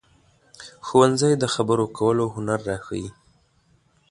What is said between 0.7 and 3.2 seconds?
ښوونځی د خبرو کولو هنر راښيي